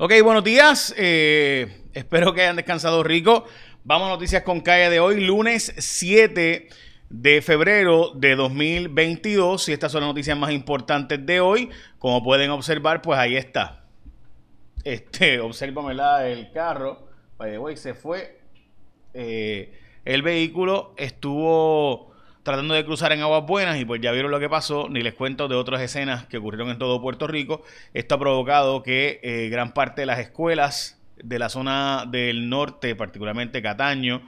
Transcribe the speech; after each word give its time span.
Ok, 0.00 0.12
buenos 0.22 0.44
días. 0.44 0.94
Eh, 0.96 1.82
espero 1.92 2.32
que 2.32 2.42
hayan 2.42 2.54
descansado 2.54 3.02
rico. 3.02 3.46
Vamos 3.82 4.06
a 4.06 4.10
noticias 4.10 4.44
con 4.44 4.60
calle 4.60 4.90
de 4.90 5.00
hoy, 5.00 5.18
lunes 5.18 5.74
7 5.76 6.68
de 7.10 7.42
febrero 7.42 8.12
de 8.14 8.36
2022. 8.36 9.68
Y 9.68 9.72
estas 9.72 9.90
son 9.90 10.02
las 10.02 10.10
noticias 10.10 10.38
más 10.38 10.52
importantes 10.52 11.26
de 11.26 11.40
hoy. 11.40 11.70
Como 11.98 12.22
pueden 12.22 12.50
observar, 12.50 13.02
pues 13.02 13.18
ahí 13.18 13.36
está. 13.36 13.86
Este, 14.84 15.40
observa, 15.40 16.28
el 16.28 16.52
carro. 16.52 17.08
By 17.36 17.50
the 17.50 17.76
se 17.76 17.94
fue. 17.94 18.38
Eh, 19.14 19.76
el 20.04 20.22
vehículo 20.22 20.94
estuvo 20.96 22.07
tratando 22.48 22.72
de 22.72 22.82
cruzar 22.82 23.12
en 23.12 23.20
aguas 23.20 23.44
buenas 23.44 23.78
y 23.78 23.84
pues 23.84 24.00
ya 24.00 24.10
vieron 24.10 24.30
lo 24.30 24.40
que 24.40 24.48
pasó, 24.48 24.88
ni 24.88 25.02
les 25.02 25.12
cuento 25.12 25.48
de 25.48 25.54
otras 25.54 25.82
escenas 25.82 26.24
que 26.28 26.38
ocurrieron 26.38 26.70
en 26.70 26.78
todo 26.78 27.02
Puerto 27.02 27.26
Rico. 27.26 27.62
Esto 27.92 28.14
ha 28.14 28.18
provocado 28.18 28.82
que 28.82 29.20
eh, 29.22 29.50
gran 29.50 29.74
parte 29.74 30.00
de 30.00 30.06
las 30.06 30.18
escuelas 30.18 30.98
de 31.22 31.38
la 31.38 31.50
zona 31.50 32.06
del 32.10 32.48
norte, 32.48 32.96
particularmente 32.96 33.60
Cataño, 33.60 34.22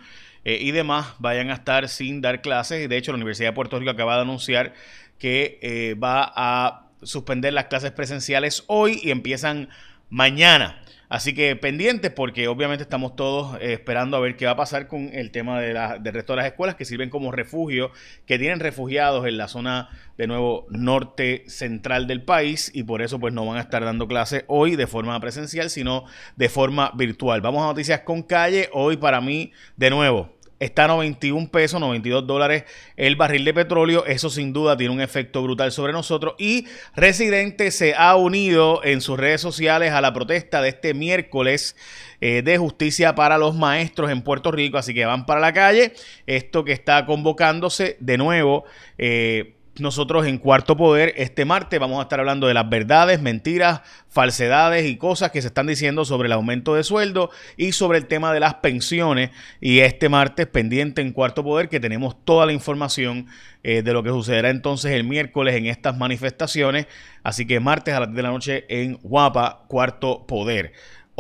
eh, 0.45 0.59
y 0.61 0.71
demás 0.71 1.15
vayan 1.19 1.49
a 1.49 1.55
estar 1.55 1.89
sin 1.89 2.21
dar 2.21 2.43
clases. 2.43 2.87
De 2.91 2.99
hecho, 2.99 3.13
la 3.13 3.17
Universidad 3.17 3.49
de 3.49 3.55
Puerto 3.55 3.79
Rico 3.79 3.93
acaba 3.93 4.17
de 4.17 4.21
anunciar 4.21 4.75
que 5.19 5.59
eh, 5.63 5.95
va 5.95 6.31
a 6.37 6.89
suspender 7.03 7.55
las 7.55 7.69
clases 7.69 7.93
presenciales 7.93 8.65
hoy 8.67 9.01
y 9.03 9.13
empiezan 9.13 9.71
mañana. 10.11 10.81
Así 11.11 11.35
que 11.35 11.57
pendientes 11.57 12.13
porque 12.13 12.47
obviamente 12.47 12.85
estamos 12.85 13.17
todos 13.17 13.57
eh, 13.61 13.73
esperando 13.73 14.17
a 14.17 14.21
ver 14.21 14.37
qué 14.37 14.47
va 14.47 14.53
a 14.53 14.57
pasar 14.57 14.87
con 14.87 15.11
el 15.13 15.33
tema 15.33 15.61
de 15.61 15.73
la, 15.75 15.99
del 15.99 16.15
resto 16.15 16.35
de 16.35 16.37
las 16.37 16.47
escuelas 16.47 16.77
que 16.77 16.85
sirven 16.85 17.11
como 17.11 17.33
refugio, 17.33 17.91
que 18.27 18.39
tienen 18.39 18.61
refugiados 18.61 19.27
en 19.27 19.37
la 19.37 19.49
zona 19.49 19.89
de 20.17 20.29
nuevo 20.29 20.69
norte 20.71 21.43
central 21.49 22.07
del 22.07 22.23
país 22.23 22.71
y 22.73 22.85
por 22.85 23.03
eso 23.03 23.19
pues 23.19 23.35
no 23.35 23.45
van 23.45 23.57
a 23.57 23.61
estar 23.61 23.85
dando 23.85 24.07
clases 24.07 24.45
hoy 24.47 24.77
de 24.77 24.87
forma 24.87 25.19
presencial, 25.19 25.69
sino 25.69 26.05
de 26.37 26.49
forma 26.49 26.93
virtual. 26.95 27.41
Vamos 27.41 27.65
a 27.65 27.67
noticias 27.67 28.03
con 28.03 28.23
calle. 28.23 28.69
Hoy 28.73 28.97
para 28.97 29.21
mí, 29.21 29.51
de 29.77 29.91
nuevo, 29.91 30.37
está 30.61 30.85
a 30.85 30.89
91 30.89 31.51
pesos, 31.51 31.81
92 31.81 32.27
dólares 32.27 32.65
el 32.97 33.17
barril 33.17 33.45
de 33.45 33.55
petróleo. 33.55 34.05
Eso 34.07 34.31
sin 34.31 34.53
duda 34.53 34.77
tiene 34.77 34.95
un 34.95 35.01
efecto 35.01 35.43
brutal 35.43 35.73
sobre 35.73 35.93
nosotros. 35.93 36.35
Y 36.39 36.67
Residente 36.95 37.71
se 37.71 37.95
ha 37.97 38.15
unido 38.15 38.85
en 38.85 39.01
sus 39.01 39.19
redes 39.19 39.41
sociales 39.41 39.93
a 39.93 40.01
la 40.01 40.13
protesta 40.13 40.63
de 40.63 40.69
este 40.69 40.95
miércoles 40.95 41.75
eh, 42.21 42.43
de 42.43 42.59
justicia 42.59 43.15
para 43.15 43.39
los 43.39 43.57
maestros 43.57 44.11
en 44.11 44.23
Puerto 44.23 44.53
Rico. 44.53 44.79
Así 44.79 44.95
que 44.95 45.07
van 45.07 45.27
para 45.27 45.41
la 45.41 45.53
calle. 45.53 45.95
Esto 46.27 46.63
que 46.63 46.73
está 46.73 47.07
convocándose 47.07 47.97
de 47.99 48.19
nuevo. 48.19 48.65
Eh, 48.99 49.57
nosotros 49.81 50.27
en 50.27 50.39
Cuarto 50.39 50.77
Poder 50.77 51.13
este 51.17 51.45
martes 51.45 51.79
vamos 51.81 51.99
a 51.99 52.03
estar 52.03 52.21
hablando 52.21 52.47
de 52.47 52.55
las 52.55 52.69
verdades, 52.69 53.21
mentiras, 53.21 53.83
falsedades 54.09 54.87
y 54.87 54.97
cosas 54.97 55.31
que 55.31 55.41
se 55.41 55.49
están 55.49 55.67
diciendo 55.67 56.05
sobre 56.05 56.27
el 56.27 56.33
aumento 56.33 56.75
de 56.75 56.85
sueldo 56.85 57.31
y 57.57 57.73
sobre 57.73 57.99
el 57.99 58.07
tema 58.07 58.33
de 58.33 58.41
las 58.41 58.55
pensiones. 58.55 59.31
Y 59.61 59.81
este 59.81 60.09
martes 60.09 60.47
pendiente 60.47 61.03
en 61.03 61.13
Cuarto 61.13 61.43
Poder 61.45 61.69
que 61.69 61.81
tenemos 61.81 62.17
toda 62.25 62.47
la 62.47 62.53
información 62.53 63.27
eh, 63.63 63.83
de 63.83 63.93
lo 63.93 64.03
que 64.03 64.11
sucederá 64.11 64.51
entonces 64.51 64.93
el 64.93 65.05
miércoles 65.05 65.55
en 65.55 65.67
estas 65.67 65.97
manifestaciones. 65.97 66.87
Así 67.23 67.47
que 67.47 67.61
martes 67.61 67.95
a 67.95 68.01
las 68.01 68.09
10 68.09 68.17
de 68.17 68.23
la 68.23 68.31
noche 68.31 68.65
en 68.69 68.99
Guapa, 69.03 69.65
Cuarto 69.69 70.27
Poder. 70.27 70.73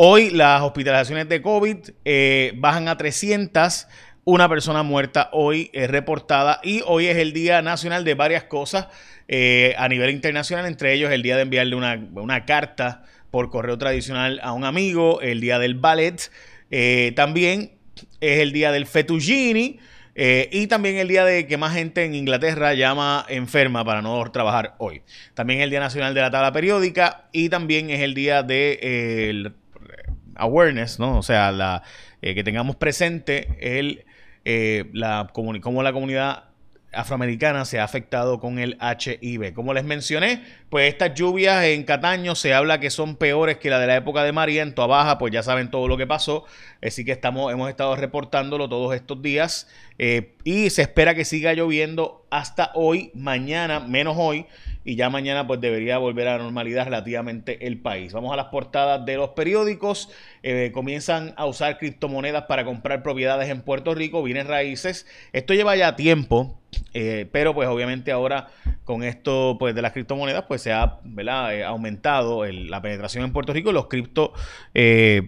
Hoy 0.03 0.31
las 0.31 0.63
hospitalizaciones 0.63 1.29
de 1.29 1.43
COVID 1.43 1.77
eh, 2.07 2.55
bajan 2.57 2.89
a 2.89 2.97
300 2.97 3.87
una 4.31 4.49
persona 4.49 4.85
muerta 4.85 5.29
hoy 5.33 5.71
es 5.73 5.91
reportada 5.91 6.61
y 6.63 6.83
hoy 6.87 7.09
es 7.09 7.17
el 7.17 7.33
Día 7.33 7.63
Nacional 7.63 8.05
de 8.05 8.15
varias 8.15 8.45
cosas 8.45 8.87
eh, 9.27 9.75
a 9.77 9.89
nivel 9.89 10.11
internacional, 10.11 10.67
entre 10.67 10.93
ellos 10.93 11.11
el 11.11 11.23
día 11.23 11.35
de 11.35 11.43
enviarle 11.43 11.75
una, 11.75 12.45
carta 12.47 13.03
por 13.33 13.51
correo 13.51 13.77
tradicional 13.77 14.39
a 14.45 14.53
un 14.53 14.65
amigo, 14.65 15.21
el 15.21 15.41
día 15.41 15.59
del 15.59 15.75
ballet, 15.75 16.31
eh, 16.71 17.13
también 17.17 17.73
es 18.21 18.39
el 18.39 18.53
día 18.53 18.71
del 18.71 18.87
fettuccini. 18.87 19.81
Eh, 20.15 20.49
y 20.53 20.67
también 20.67 20.97
el 20.97 21.09
día 21.09 21.25
de 21.25 21.47
que 21.47 21.57
más 21.57 21.73
gente 21.73 22.05
en 22.05 22.15
Inglaterra 22.15 22.75
llama 22.75 23.25
enferma 23.29 23.85
para 23.85 24.03
no 24.03 24.23
trabajar 24.31 24.75
hoy. 24.79 25.03
También 25.35 25.61
es 25.61 25.65
el 25.65 25.71
Día 25.71 25.81
Nacional 25.81 26.15
de 26.15 26.21
la 26.21 26.31
Tabla 26.31 26.53
Periódica 26.53 27.29
y 27.33 27.49
también 27.49 27.91
es 27.91 28.01
el 28.01 28.15
día 28.15 28.43
de 28.43 29.53
awareness, 30.35 30.99
¿no? 30.99 31.17
O 31.17 31.23
sea, 31.23 31.83
que 32.21 32.45
tengamos 32.45 32.77
presente 32.77 33.57
el 33.61 34.05
eh, 34.45 34.91
la, 34.93 35.31
cómo 35.33 35.83
la 35.83 35.93
comunidad 35.93 36.51
afroamericana 36.93 37.65
se 37.65 37.79
ha 37.79 37.85
afectado 37.85 38.41
con 38.41 38.59
el 38.59 38.77
HIV. 38.81 39.55
Como 39.55 39.75
les 39.75 39.85
mencioné, 39.85 40.43
pues 40.69 40.89
estas 40.89 41.15
lluvias 41.15 41.65
en 41.65 41.85
Cataño 41.85 42.35
se 42.35 42.53
habla 42.53 42.81
que 42.81 42.91
son 42.91 43.17
peores 43.17 43.59
que 43.59 43.71
la 43.71 43.79
de 43.79 43.87
la 43.87 43.97
época 43.97 44.25
de 44.25 44.33
María 44.33 44.63
en 44.63 44.75
Baja, 44.75 45.19
pues 45.19 45.33
ya 45.33 45.43
saben 45.43 45.71
todo 45.71 45.89
lo 45.89 45.97
que 45.97 46.07
pasó, 46.07 46.45
así 46.83 47.05
que 47.05 47.13
estamos, 47.13 47.53
hemos 47.53 47.69
estado 47.69 47.95
reportándolo 47.97 48.69
todos 48.69 48.95
estos 48.95 49.23
días 49.23 49.69
eh, 49.99 50.35
y 50.45 50.71
se 50.71 50.83
espera 50.83 51.15
que 51.15 51.25
siga 51.25 51.53
lloviendo 51.53 52.27
hasta 52.31 52.73
hoy, 52.75 53.11
mañana, 53.15 53.81
menos 53.81 54.17
hoy, 54.19 54.47
y 54.85 54.97
ya 54.97 55.11
mañana 55.11 55.47
pues 55.47 55.61
debería 55.61 55.99
volver 55.99 56.29
a 56.29 56.37
la 56.37 56.43
normalidad 56.43 56.85
relativamente 56.85 57.67
el 57.67 57.81
país. 57.81 58.13
Vamos 58.13 58.33
a 58.33 58.37
las 58.37 58.47
portadas 58.47 59.05
de 59.05 59.17
los 59.17 59.31
periódicos. 59.31 60.09
Eh, 60.43 60.71
comienzan 60.73 61.35
a 61.37 61.47
usar 61.47 61.79
criptomonedas 61.79 62.45
para 62.45 62.65
comprar 62.65 63.03
propiedades 63.03 63.49
en 63.51 63.63
Puerto 63.63 63.95
Rico, 63.95 64.23
bienes 64.23 64.47
raíces. 64.47 65.07
Esto 65.33 65.55
lleva 65.55 65.77
ya 65.77 65.97
tiempo, 65.97 66.59
eh, 66.93 67.29
pero 67.31 67.55
pues 67.55 67.69
obviamente 67.69 68.13
ahora 68.13 68.49
con 68.85 69.03
esto 69.03 69.57
pues 69.59 69.75
de 69.75 69.83
las 69.83 69.93
criptomonedas 69.93 70.45
pues 70.49 70.63
se 70.63 70.73
ha 70.73 70.99
eh, 71.53 71.65
aumentado 71.65 72.45
la 72.45 72.83
penetración 72.83 73.25
en 73.25 73.33
Puerto 73.33 73.53
Rico. 73.53 73.73
Los 73.73 73.87
cripto 73.87 74.33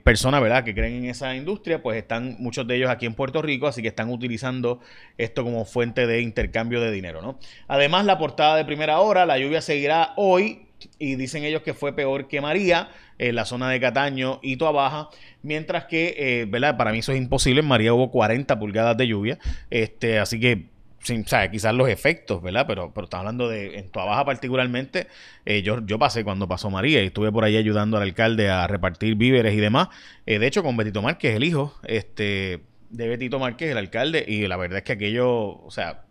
personas 0.05 0.41
¿verdad? 0.41 0.65
que 0.65 0.75
creen 0.75 1.05
en 1.05 1.11
esa 1.11 1.35
industria 1.35 1.83
pues 1.83 1.99
están 1.99 2.37
muchos 2.39 2.67
de 2.67 2.77
ellos 2.77 2.91
aquí 2.91 3.07
en 3.07 3.15
Puerto 3.15 3.43
Rico, 3.43 3.67
así 3.67 3.83
que 3.83 3.89
están 3.89 4.11
utilizando 4.11 4.81
esto 5.19 5.45
como 5.45 5.65
fuente 5.65 6.07
de 6.07 6.21
intercambio 6.21 6.81
de 6.81 6.91
dinero. 6.91 7.23
¿no? 7.23 7.39
Además 7.69 8.05
la 8.05 8.19
portada 8.19 8.57
de 8.57 8.65
primera 8.65 9.01
hora, 9.01 9.27
la 9.27 9.39
lluvia 9.39 9.61
seguirá 9.61 10.13
hoy 10.17 10.67
y 10.99 11.17
dicen 11.17 11.45
ellos 11.45 11.63
que 11.63 11.75
fue 11.75 11.95
peor 11.95 12.29
que 12.29 12.41
María 12.41 12.91
en 13.19 13.35
la 13.35 13.45
zona 13.45 13.71
de 13.71 13.81
Cataño 13.81 14.41
y 14.43 14.57
Toa 14.57 14.73
Baja, 14.73 15.09
mientras 15.43 15.85
que, 15.85 16.15
eh, 16.19 16.47
¿verdad? 16.49 16.77
Para 16.77 16.93
mí 16.93 16.99
eso 16.99 17.13
es 17.13 17.19
imposible, 17.19 17.63
María 17.63 17.95
hubo 17.95 18.11
40 18.11 18.59
pulgadas 18.59 18.97
de 18.97 19.07
lluvia, 19.07 19.39
este, 19.71 20.19
así 20.19 20.41
que 20.41 20.72
sin, 21.03 21.23
o 21.23 21.51
quizás 21.51 21.75
los 21.75 21.89
efectos, 21.89 22.43
¿verdad? 22.43 22.67
Pero, 22.67 22.93
pero 22.95 23.05
estamos 23.05 23.25
hablando 23.25 23.49
de, 23.49 23.79
en 23.79 23.91
Toa 23.91 24.05
Baja 24.05 24.25
particularmente, 24.25 25.09
eh, 25.45 25.63
yo, 25.63 25.85
yo 25.85 25.99
pasé 25.99 26.25
cuando 26.25 26.49
pasó 26.49 26.71
María 26.71 27.03
y 27.03 27.07
estuve 27.07 27.31
por 27.33 27.45
ahí 27.45 27.57
ayudando 27.57 27.97
al 27.97 28.05
alcalde 28.05 28.51
a 28.51 28.67
repartir 28.67 29.15
víveres 29.17 29.55
y 29.55 29.59
demás, 29.59 29.89
eh, 30.27 30.39
de 30.39 30.47
hecho 30.47 30.63
con 30.63 30.77
Betito 30.77 31.03
Márquez, 31.03 31.37
el 31.37 31.45
hijo, 31.45 31.75
este, 31.85 32.61
de 32.91 33.09
Betito 33.09 33.39
Márquez, 33.39 33.71
el 33.71 33.79
alcalde, 33.79 34.25
y 34.27 34.47
la 34.47 34.57
verdad 34.57 34.79
es 34.79 34.85
que 34.85 34.93
aquello, 34.93 35.63
o 35.63 35.71
sea, 35.71 36.05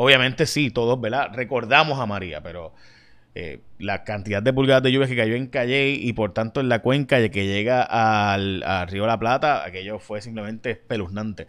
Obviamente 0.00 0.46
sí, 0.46 0.70
todos, 0.70 1.00
¿verdad? 1.00 1.30
Recordamos 1.34 1.98
a 1.98 2.06
María, 2.06 2.40
pero 2.40 2.72
eh, 3.34 3.62
la 3.80 4.04
cantidad 4.04 4.40
de 4.40 4.52
pulgadas 4.52 4.84
de 4.84 4.92
lluvia 4.92 5.08
que 5.08 5.16
cayó 5.16 5.34
en 5.34 5.48
Calle 5.48 5.88
y 5.88 6.12
por 6.12 6.32
tanto 6.32 6.60
en 6.60 6.68
la 6.68 6.82
cuenca 6.82 7.28
que 7.30 7.46
llega 7.46 7.82
al, 7.82 8.62
Río 8.86 9.08
La 9.08 9.18
Plata, 9.18 9.64
aquello 9.64 9.98
fue 9.98 10.20
simplemente 10.22 10.70
espeluznante. 10.70 11.48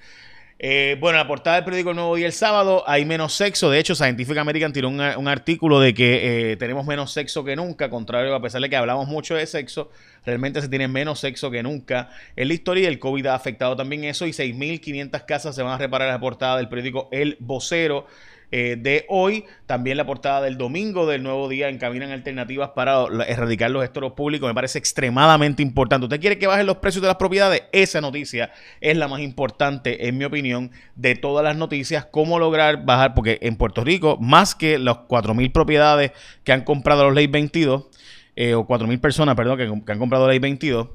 Eh, 0.61 0.97
bueno, 0.99 1.17
la 1.17 1.25
portada 1.25 1.55
del 1.55 1.63
periódico 1.63 1.93
Nuevo 1.93 2.17
Día 2.17 2.25
el 2.25 2.33
sábado 2.33 2.83
hay 2.85 3.05
menos 3.05 3.33
sexo. 3.33 3.69
De 3.69 3.79
hecho, 3.79 3.95
Scientific 3.95 4.37
American 4.37 4.73
tiró 4.73 4.89
un, 4.89 4.99
artículo 4.99 5.79
de 5.79 5.93
que 5.93 6.51
eh, 6.51 6.57
tenemos 6.57 6.85
menos 6.85 7.13
sexo 7.13 7.45
que 7.45 7.55
nunca, 7.55 7.89
contrario 7.89 8.35
a 8.35 8.41
pesar 8.41 8.61
de 8.61 8.69
que 8.69 8.75
hablamos 8.75 9.07
mucho 9.07 9.35
de 9.35 9.47
sexo, 9.47 9.89
realmente 10.25 10.61
se 10.61 10.67
tiene 10.67 10.89
menos 10.89 11.21
sexo 11.21 11.49
que 11.49 11.63
nunca 11.63 12.09
en 12.35 12.49
la 12.49 12.53
historia 12.53 12.83
y 12.83 12.87
el 12.87 12.99
COVID 12.99 13.27
ha 13.27 13.35
afectado 13.35 13.77
también 13.77 14.03
eso 14.03 14.25
y 14.25 14.31
6.500 14.31 15.25
casas 15.25 15.55
se 15.55 15.63
van 15.63 15.75
a 15.75 15.77
reparar 15.77 16.09
la 16.09 16.19
portada 16.19 16.57
del 16.57 16.67
periódico 16.67 17.07
El 17.13 17.37
Vocero. 17.39 18.05
Eh, 18.51 18.77
de 18.79 19.05
hoy. 19.09 19.45
También 19.67 19.97
la 19.97 20.07
portada 20.07 20.41
del 20.41 20.57
domingo 20.57 21.05
del 21.05 21.21
nuevo 21.21 21.47
día 21.49 21.69
encaminan 21.69 22.09
alternativas 22.09 22.69
para 22.69 23.05
erradicar 23.27 23.69
los 23.69 23.83
estoros 23.83 24.13
públicos. 24.13 24.47
Me 24.47 24.55
parece 24.55 24.79
extremadamente 24.79 25.61
importante. 25.61 26.05
¿Usted 26.05 26.19
quiere 26.19 26.39
que 26.39 26.47
bajen 26.47 26.65
los 26.65 26.77
precios 26.77 27.03
de 27.03 27.09
las 27.09 27.17
propiedades? 27.17 27.63
Esa 27.71 28.01
noticia 28.01 28.51
es 28.81 28.97
la 28.97 29.07
más 29.07 29.21
importante, 29.21 30.07
en 30.07 30.17
mi 30.17 30.25
opinión, 30.25 30.71
de 30.95 31.15
todas 31.15 31.43
las 31.43 31.55
noticias. 31.55 32.05
¿Cómo 32.05 32.39
lograr 32.39 32.85
bajar? 32.85 33.13
Porque 33.13 33.37
en 33.41 33.55
Puerto 33.55 33.83
Rico, 33.83 34.17
más 34.19 34.55
que 34.55 34.79
las 34.79 34.97
4.000 35.07 35.51
propiedades 35.51 36.11
que 36.43 36.51
han 36.51 36.63
comprado 36.63 37.03
los 37.03 37.13
Ley 37.13 37.27
22, 37.27 37.87
eh, 38.35 38.55
o 38.55 38.65
4.000 38.65 38.99
personas, 38.99 39.35
perdón, 39.35 39.57
que, 39.57 39.85
que 39.85 39.91
han 39.91 39.99
comprado 39.99 40.27
Ley 40.27 40.39
22, 40.39 40.87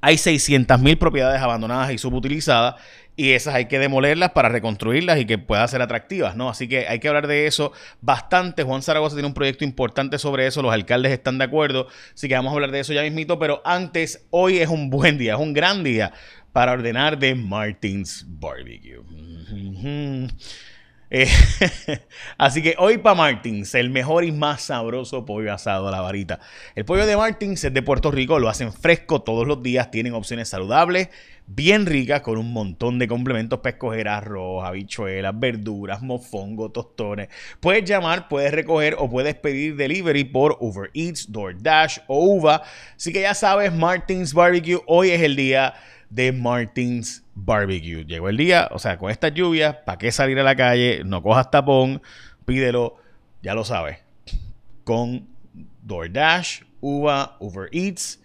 hay 0.00 0.16
600.000 0.16 0.98
propiedades 0.98 1.40
abandonadas 1.40 1.90
y 1.90 1.98
subutilizadas 1.98 2.74
y 3.16 3.32
esas 3.32 3.54
hay 3.54 3.66
que 3.66 3.78
demolerlas 3.78 4.30
para 4.32 4.48
reconstruirlas 4.48 5.20
y 5.20 5.24
que 5.24 5.38
puedan 5.38 5.68
ser 5.68 5.82
atractivas, 5.82 6.36
¿no? 6.36 6.48
Así 6.48 6.68
que 6.68 6.88
hay 6.88 6.98
que 6.98 7.08
hablar 7.08 7.26
de 7.26 7.46
eso 7.46 7.72
bastante. 8.00 8.62
Juan 8.62 8.82
Zaragoza 8.82 9.14
tiene 9.14 9.28
un 9.28 9.34
proyecto 9.34 9.64
importante 9.64 10.18
sobre 10.18 10.46
eso, 10.46 10.62
los 10.62 10.72
alcaldes 10.72 11.12
están 11.12 11.38
de 11.38 11.44
acuerdo, 11.44 11.88
así 12.14 12.28
que 12.28 12.34
vamos 12.34 12.50
a 12.50 12.54
hablar 12.54 12.70
de 12.70 12.80
eso 12.80 12.92
ya 12.92 13.02
mismito, 13.02 13.38
pero 13.38 13.62
antes, 13.64 14.26
hoy 14.30 14.58
es 14.58 14.68
un 14.68 14.90
buen 14.90 15.18
día, 15.18 15.34
es 15.34 15.40
un 15.40 15.52
gran 15.52 15.84
día 15.84 16.12
para 16.52 16.72
ordenar 16.72 17.18
de 17.18 17.34
Martins 17.34 18.24
Barbecue. 18.28 19.00
Eh, 21.10 21.28
así 22.38 22.62
que 22.62 22.74
hoy 22.78 22.98
para 22.98 23.14
Martins, 23.14 23.74
el 23.74 23.90
mejor 23.90 24.24
y 24.24 24.32
más 24.32 24.62
sabroso 24.62 25.24
pollo 25.24 25.52
asado 25.52 25.88
a 25.88 25.90
la 25.90 26.00
varita. 26.00 26.40
El 26.74 26.84
pollo 26.84 27.06
de 27.06 27.16
Martins 27.16 27.62
es 27.64 27.74
de 27.74 27.82
Puerto 27.82 28.10
Rico, 28.10 28.38
lo 28.38 28.48
hacen 28.48 28.72
fresco 28.72 29.22
todos 29.22 29.46
los 29.46 29.62
días, 29.62 29.90
tienen 29.90 30.14
opciones 30.14 30.48
saludables, 30.48 31.10
bien 31.46 31.86
ricas, 31.86 32.22
con 32.22 32.38
un 32.38 32.52
montón 32.52 32.98
de 32.98 33.06
complementos 33.06 33.60
para 33.60 33.74
escoger 33.74 34.08
arroz, 34.08 34.64
habichuelas, 34.64 35.38
verduras, 35.38 36.02
mofongo, 36.02 36.70
tostones. 36.70 37.28
Puedes 37.60 37.84
llamar, 37.84 38.28
puedes 38.28 38.52
recoger 38.52 38.96
o 38.98 39.08
puedes 39.10 39.34
pedir 39.34 39.76
delivery 39.76 40.24
por 40.24 40.56
Uber 40.60 40.90
Eats, 40.94 41.30
DoorDash 41.30 41.98
o 42.06 42.24
Uva. 42.24 42.62
Así 42.96 43.12
que 43.12 43.20
ya 43.20 43.34
sabes, 43.34 43.72
Martins 43.72 44.32
Barbecue, 44.32 44.80
hoy 44.86 45.10
es 45.10 45.22
el 45.22 45.36
día 45.36 45.74
de 46.14 46.30
Martins 46.30 47.24
Barbecue. 47.34 48.04
Llegó 48.04 48.28
el 48.28 48.36
día, 48.36 48.68
o 48.70 48.78
sea, 48.78 48.96
con 48.96 49.10
estas 49.10 49.34
lluvias, 49.34 49.76
¿para 49.84 49.98
qué 49.98 50.12
salir 50.12 50.38
a 50.38 50.44
la 50.44 50.54
calle? 50.54 51.02
No 51.04 51.22
cojas 51.22 51.50
tapón, 51.50 52.00
pídelo, 52.44 52.96
ya 53.42 53.54
lo 53.54 53.64
sabes. 53.64 53.98
Con 54.84 55.26
DoorDash, 55.82 56.62
Uva, 56.80 57.36
Uber 57.40 57.68
Eats, 57.72 58.20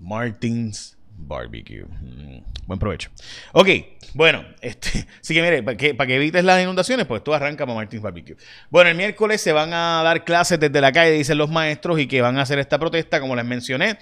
Martins 0.00 0.98
Barbecue. 1.16 1.84
Mm, 1.84 2.42
buen 2.66 2.78
provecho. 2.80 3.10
Ok, 3.52 3.68
bueno, 4.14 4.44
este, 4.60 5.06
sí 5.20 5.32
que 5.32 5.40
mire, 5.40 5.62
para 5.62 5.76
que, 5.76 6.16
evites 6.16 6.42
las 6.42 6.60
inundaciones, 6.60 7.06
pues 7.06 7.22
tú 7.22 7.34
arranca 7.34 7.64
para 7.66 7.76
Martins 7.76 8.02
Barbecue. 8.02 8.36
Bueno, 8.68 8.90
el 8.90 8.96
miércoles 8.96 9.40
se 9.40 9.52
van 9.52 9.72
a 9.72 10.02
dar 10.02 10.24
clases 10.24 10.58
desde 10.58 10.80
la 10.80 10.90
calle, 10.90 11.12
dicen 11.12 11.38
los 11.38 11.50
maestros, 11.50 12.00
y 12.00 12.08
que 12.08 12.20
van 12.20 12.36
a 12.36 12.42
hacer 12.42 12.58
esta 12.58 12.80
protesta, 12.80 13.20
como 13.20 13.36
les 13.36 13.44
mencioné. 13.44 13.96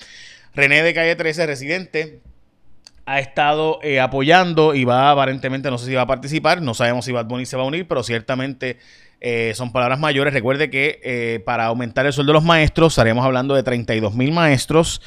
René 0.55 0.83
de 0.83 0.95
Calle 0.95 1.17
13, 1.17 1.47
residente, 1.47 2.23
ha 3.07 3.21
estado 3.21 3.79
eh, 3.83 4.01
apoyando 4.01 4.75
y 4.75 4.85
va 4.85 5.13
aparentemente, 5.13 5.71
no 5.71 5.79
sé 5.79 5.87
si 5.87 5.95
va 5.95 6.03
a 6.03 6.07
participar, 6.07 6.61
no 6.61 6.75
sabemos 6.75 7.05
si 7.05 7.13
Bad 7.13 7.27
Bunny 7.27 7.47
se 7.47 7.57
va 7.57 7.63
a 7.63 7.67
unir, 7.67 7.87
pero 7.87 8.03
ciertamente 8.03 8.79
eh, 9.21 9.53
son 9.55 9.73
palabras 9.73 10.01
mayores. 10.01 10.35
Recuerde 10.35 10.69
que 10.71 11.01
eh, 11.05 11.41
para 11.47 11.67
aumentar 11.67 12.05
el 12.05 12.13
sueldo 12.13 12.33
de 12.33 12.35
los 12.35 12.45
maestros, 12.45 12.93
estaríamos 12.93 13.25
hablando 13.25 13.55
de 13.55 13.63
32 13.63 14.15
mil 14.15 14.33
maestros. 14.33 15.01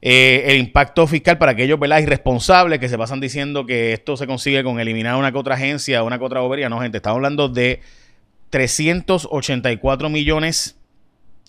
el 0.00 0.56
impacto 0.56 1.06
fiscal 1.06 1.36
para 1.36 1.52
aquellos 1.52 1.78
¿verdad? 1.78 1.98
irresponsables 1.98 2.78
que 2.78 2.88
se 2.88 2.96
pasan 2.96 3.20
diciendo 3.20 3.66
que 3.66 3.92
esto 3.92 4.16
se 4.16 4.26
consigue 4.26 4.64
con 4.64 4.80
eliminar 4.80 5.16
una 5.16 5.30
que 5.30 5.36
otra 5.36 5.56
agencia, 5.56 6.02
una 6.02 6.18
que 6.18 6.24
otra 6.24 6.40
bobería. 6.40 6.70
No, 6.70 6.80
gente, 6.80 6.96
estamos 6.96 7.16
hablando 7.16 7.50
de 7.50 7.82
384 8.48 10.08
millones 10.08 10.80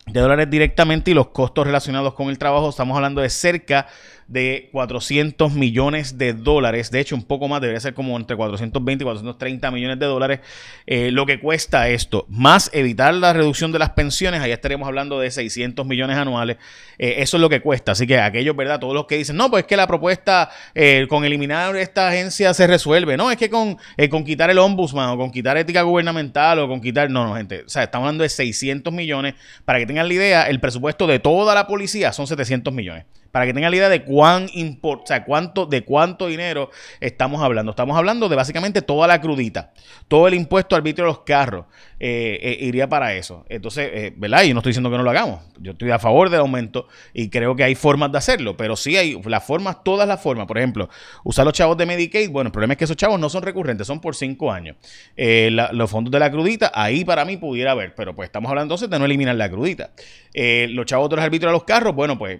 de 0.08 0.20
dólares 0.20 0.50
directamente 0.50 1.12
y 1.12 1.14
los 1.14 1.28
costos 1.28 1.66
relacionados 1.66 2.14
con 2.14 2.30
el 2.30 2.38
trabajo. 2.38 2.70
Estamos 2.70 2.96
hablando 2.96 3.22
de 3.22 3.30
cerca 3.30 3.88
de 4.32 4.70
400 4.72 5.52
millones 5.54 6.18
de 6.18 6.34
dólares. 6.34 6.90
De 6.90 7.02
hecho, 7.02 7.16
un 7.16 7.24
poco 7.24 7.50
más, 7.50 7.60
debería 7.60 7.82
ser 7.82 7.94
como 7.94 8.16
entre 8.16 8.38
420 8.38 9.04
y 9.04 9.06
430 9.06 9.72
millones 9.72 10.00
de 10.00 10.06
dólares 10.06 10.40
eh, 10.88 11.12
lo 11.12 11.26
que 11.26 11.40
cuesta 11.40 11.90
esto. 11.90 12.26
Más 12.30 12.70
evitar 12.74 13.14
la 13.14 13.34
reducción 13.34 13.74
de 13.74 13.80
las 13.80 13.90
pensiones, 13.90 14.42
ahí 14.42 14.52
estaríamos 14.52 14.88
hablando 14.88 15.20
de 15.20 15.30
600 15.30 15.86
millones 15.86 16.18
anuales. 16.18 16.58
Eh, 16.98 17.16
eso 17.18 17.36
es 17.36 17.42
lo 17.42 17.50
que 17.50 17.60
cuesta. 17.60 17.92
Así 17.92 18.08
que 18.08 18.20
aquellos, 18.20 18.56
¿verdad? 18.56 18.80
Todos 18.80 18.94
los 18.94 19.06
que 19.06 19.18
dicen, 19.18 19.36
no, 19.36 19.52
pues 19.52 19.64
es 19.64 19.68
que 19.68 19.76
la 19.76 19.86
propuesta 19.86 20.50
eh, 20.76 21.06
con 21.10 21.26
eliminar 21.26 21.76
esta 21.76 22.08
agencia 22.08 22.54
se 22.54 22.68
resuelve. 22.68 23.18
No, 23.18 23.32
es 23.32 23.38
que 23.38 23.50
con, 23.50 23.78
con 24.10 24.24
quitar 24.24 24.50
el 24.50 24.60
ombudsman 24.60 25.10
o 25.10 25.18
con 25.18 25.32
quitar 25.32 25.58
ética 25.58 25.82
gubernamental 25.82 26.60
o 26.60 26.70
con 26.70 26.80
quitar... 26.80 27.10
No, 27.10 27.28
no, 27.28 27.36
gente. 27.36 27.64
O 27.66 27.70
sea, 27.70 27.84
estamos 27.84 28.06
hablando 28.06 28.24
de 28.24 28.30
600 28.30 28.94
millones. 28.94 29.36
Para 29.66 29.80
que 29.80 29.86
tengan 29.86 30.08
la 30.08 30.14
idea, 30.14 30.44
el 30.48 30.62
presupuesto 30.62 31.06
de 31.06 31.20
toda 31.20 31.54
la 31.54 31.68
policía 31.68 32.14
son 32.14 32.28
700 32.28 32.74
millones 32.74 33.06
para 33.32 33.46
que 33.46 33.54
tengan 33.54 33.72
la 33.72 33.78
idea 33.78 33.90
de 33.90 34.04
cuán 34.04 34.48
import, 34.54 35.08
cuánto, 35.26 35.66
de 35.66 35.84
cuánto 35.84 36.28
dinero 36.28 36.70
estamos 37.00 37.42
hablando. 37.42 37.72
Estamos 37.72 37.98
hablando 37.98 38.30
de 38.30 38.36
básicamente 38.36 38.82
toda 38.82 39.08
la 39.08 39.22
crudita, 39.22 39.72
todo 40.08 40.28
el 40.28 40.34
impuesto 40.34 40.76
al 40.76 40.82
arbitrio 40.82 41.06
de 41.06 41.12
los 41.12 41.20
carros 41.20 41.66
eh, 42.00 42.40
eh, 42.42 42.58
iría 42.66 42.90
para 42.90 43.14
eso. 43.14 43.46
Entonces, 43.48 43.90
eh, 43.94 44.14
¿verdad? 44.18 44.44
Yo 44.44 44.54
no 44.54 44.60
estoy 44.60 44.72
diciendo 44.72 44.90
que 44.92 44.98
no 44.98 45.04
lo 45.04 45.10
hagamos. 45.10 45.42
Yo 45.60 45.72
estoy 45.72 45.92
a 45.92 46.00
favor 46.00 46.30
del 46.30 46.42
aumento 46.42 46.88
y 47.14 47.30
creo 47.30 47.56
que 47.56 47.64
hay 47.64 47.76
formas 47.76 48.12
de 48.12 48.18
hacerlo, 48.18 48.58
pero 48.58 48.76
sí 48.76 48.98
hay 48.98 49.20
las 49.26 49.46
formas, 49.46 49.84
todas 49.84 50.08
las 50.08 50.22
formas. 50.22 50.48
Por 50.48 50.58
ejemplo, 50.58 50.90
usar 51.24 51.46
los 51.46 51.54
chavos 51.54 51.78
de 51.78 51.86
Medicaid. 51.86 52.30
Bueno, 52.30 52.50
el 52.50 52.52
problema 52.52 52.74
es 52.74 52.78
que 52.78 52.86
esos 52.86 52.98
chavos 52.98 53.20
no 53.20 53.30
son 53.30 53.44
recurrentes, 53.44 53.88
son 53.88 54.02
por 54.02 54.16
cinco 54.16 54.52
años. 54.52 54.76
los 55.16 55.90
fondos 55.90 56.12
de 56.12 56.20
la 56.20 56.32
crudita, 56.32 56.72
ahí 56.74 57.06
para 57.06 57.24
mí 57.24 57.38
pudiera 57.38 57.72
haber, 57.72 57.96
pero 57.96 58.16
pues 58.16 58.28
estamos 58.28 58.50
hablando 58.50 58.74
entonces 58.74 58.90
de 58.90 59.00
no 59.00 59.06
eliminar 59.06 59.36
la 59.36 59.50
crudita. 59.50 59.92
los 60.34 60.86
chavos 60.86 61.10
de 61.10 61.16
los 61.16 61.24
arbitrios 61.24 61.50
de 61.50 61.54
los 61.54 61.64
carros, 61.64 61.96
bueno, 61.96 62.18
pues 62.18 62.40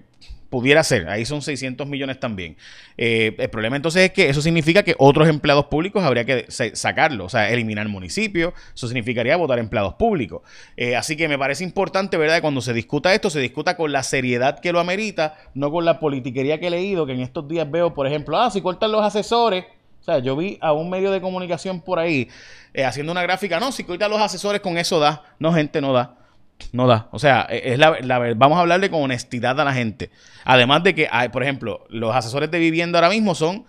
Pudiera 0.52 0.84
ser, 0.84 1.08
ahí 1.08 1.24
son 1.24 1.42
600 1.42 1.88
millones 1.88 2.20
también. 2.20 2.58
Eh, 2.98 3.34
el 3.38 3.50
problema 3.50 3.78
entonces 3.78 4.04
es 4.04 4.12
que 4.12 4.28
eso 4.28 4.42
significa 4.42 4.84
que 4.84 4.96
otros 4.98 5.30
empleados 5.30 5.68
públicos 5.68 6.04
habría 6.04 6.26
que 6.26 6.46
sacarlo, 6.50 7.24
o 7.24 7.30
sea, 7.30 7.50
eliminar 7.50 7.88
municipio, 7.88 8.54
eso 8.76 8.86
significaría 8.88 9.38
votar 9.38 9.60
empleados 9.60 9.94
públicos. 9.94 10.42
Eh, 10.76 10.98
así 10.98 11.16
que 11.16 11.30
me 11.30 11.40
parece 11.40 11.64
importante, 11.64 12.18
¿verdad?, 12.18 12.42
cuando 12.42 12.60
se 12.60 12.74
discuta 12.74 13.14
esto, 13.14 13.30
se 13.30 13.40
discuta 13.40 13.78
con 13.78 13.94
la 13.94 14.04
seriedad 14.04 14.60
que 14.60 14.74
lo 14.74 14.82
amerita, 14.82 15.38
no 15.54 15.72
con 15.72 15.86
la 15.86 16.02
politiquería 16.02 16.60
que 16.60 16.68
he 16.68 16.70
leído, 16.72 17.06
que 17.06 17.14
en 17.14 17.22
estos 17.22 17.48
días 17.48 17.72
veo, 17.72 17.94
por 17.94 18.06
ejemplo, 18.06 18.38
ah, 18.38 18.52
si 18.52 18.60
cortan 18.60 18.92
los 18.92 19.06
asesores. 19.06 19.64
O 20.02 20.04
sea, 20.04 20.20
yo 20.20 20.36
vi 20.36 20.58
a 20.60 20.74
un 20.74 20.90
medio 20.90 21.12
de 21.12 21.22
comunicación 21.22 21.80
por 21.80 21.98
ahí 21.98 22.28
eh, 22.74 22.84
haciendo 22.84 23.14
una 23.14 23.22
gráfica, 23.22 23.58
no, 23.58 23.72
si 23.72 23.86
cortan 23.86 24.12
los 24.12 24.20
asesores 24.20 24.60
con 24.60 24.78
eso 24.78 25.00
da. 25.00 25.24
No, 25.40 25.54
gente, 25.54 25.80
no 25.80 25.94
da. 25.94 26.18
No 26.72 26.88
da. 26.88 27.08
O 27.12 27.20
sea, 27.20 27.48
e, 27.50 27.74
es 27.74 27.80
la, 27.80 27.98
la, 28.02 28.20
vamos 28.36 28.58
a 28.58 28.62
hablarle 28.62 28.90
con 28.90 29.02
honestidad 29.02 29.60
a 29.60 29.64
la 29.64 29.74
gente. 29.74 30.12
Además 30.46 30.84
de 30.84 30.96
que, 30.96 31.08
hay, 31.12 31.30
por 31.30 31.44
ejemplo, 31.44 31.86
los 31.90 32.16
asesores 32.16 32.52
de 32.52 32.60
vivienda 32.60 33.00
ahora 33.00 33.10
mismo 33.10 33.36
son 33.36 33.66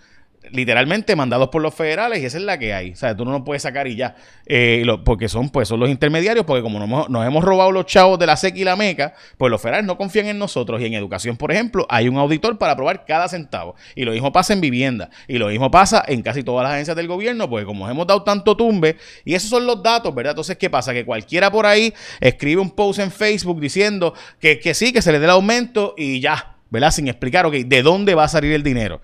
literalmente 0.50 1.14
mandados 1.16 1.48
por 1.48 1.62
los 1.62 1.74
federales 1.74 2.20
y 2.20 2.26
esa 2.26 2.38
es 2.38 2.44
la 2.44 2.58
que 2.58 2.74
hay. 2.74 2.92
O 2.92 2.96
sea, 2.96 3.16
tú 3.16 3.24
no 3.24 3.32
lo 3.32 3.44
puedes 3.44 3.62
sacar 3.62 3.86
y 3.86 3.96
ya. 3.96 4.16
Eh, 4.46 4.84
porque 5.04 5.28
son, 5.28 5.50
pues, 5.50 5.68
son 5.68 5.80
los 5.80 5.88
intermediarios, 5.88 6.44
porque 6.44 6.62
como 6.62 6.84
nos, 6.84 7.26
hemos 7.26 7.44
robado 7.44 7.70
los 7.70 7.86
chavos 7.86 8.18
de 8.18 8.26
la 8.26 8.36
SEC 8.36 8.56
y 8.56 8.64
la 8.64 8.76
MECA, 8.76 9.14
pues 9.38 9.50
los 9.50 9.60
federales 9.60 9.86
no 9.86 9.96
confían 9.96 10.26
en 10.26 10.38
nosotros. 10.38 10.80
Y 10.80 10.86
en 10.86 10.94
educación, 10.94 11.36
por 11.36 11.52
ejemplo, 11.52 11.86
hay 11.88 12.08
un 12.08 12.16
auditor 12.16 12.58
para 12.58 12.72
aprobar 12.72 13.04
cada 13.06 13.28
centavo. 13.28 13.76
Y 13.94 14.04
lo 14.04 14.12
mismo 14.12 14.32
pasa 14.32 14.52
en 14.52 14.60
vivienda. 14.60 15.10
Y 15.28 15.38
lo 15.38 15.48
mismo 15.48 15.70
pasa 15.70 16.04
en 16.06 16.22
casi 16.22 16.42
todas 16.42 16.64
las 16.64 16.72
agencias 16.72 16.96
del 16.96 17.08
gobierno, 17.08 17.48
porque 17.48 17.64
como 17.64 17.88
hemos 17.88 18.06
dado 18.06 18.22
tanto 18.22 18.56
tumbe, 18.56 18.96
y 19.24 19.34
esos 19.34 19.50
son 19.50 19.66
los 19.66 19.82
datos, 19.82 20.14
¿verdad? 20.14 20.32
Entonces, 20.32 20.56
¿qué 20.56 20.68
pasa? 20.68 20.92
Que 20.92 21.04
cualquiera 21.04 21.50
por 21.50 21.66
ahí 21.66 21.94
escribe 22.20 22.60
un 22.60 22.70
post 22.70 22.98
en 22.98 23.10
Facebook 23.10 23.60
diciendo 23.60 24.14
que, 24.40 24.58
que 24.58 24.74
sí, 24.74 24.92
que 24.92 25.02
se 25.02 25.12
le 25.12 25.18
dé 25.18 25.24
el 25.24 25.30
aumento 25.30 25.94
y 25.96 26.20
ya, 26.20 26.56
¿verdad? 26.70 26.90
Sin 26.90 27.08
explicar, 27.08 27.46
ok, 27.46 27.54
¿de 27.54 27.82
dónde 27.82 28.14
va 28.14 28.24
a 28.24 28.28
salir 28.28 28.52
el 28.52 28.62
dinero? 28.62 29.00